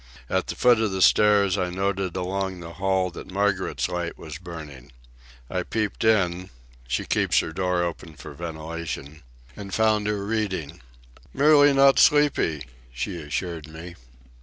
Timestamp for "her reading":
10.07-10.81